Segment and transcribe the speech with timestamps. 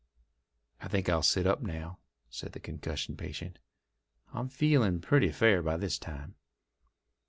[0.81, 1.99] "I think I'll sit up now,"
[2.31, 3.59] said the concussion patient.
[4.33, 6.33] "I'm feeling pretty fair by this time."